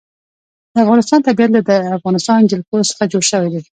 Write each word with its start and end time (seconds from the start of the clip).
د 0.73 0.75
افغانستان 0.83 1.19
طبیعت 1.27 1.51
له 1.53 1.61
د 1.69 1.71
افغانستان 1.97 2.39
جلکو 2.51 2.87
څخه 2.89 3.03
جوړ 3.11 3.23
شوی 3.31 3.49
دی. 3.53 3.61